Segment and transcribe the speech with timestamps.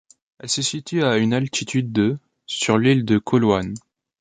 [0.39, 2.17] Elle se situe à une altitude de
[2.47, 3.75] sur l'île de Coloane.